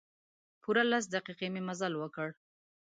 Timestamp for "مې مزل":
1.53-1.93